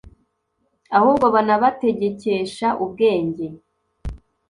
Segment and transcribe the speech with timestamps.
[0.97, 3.45] ahubwo banabategekesha ubwenge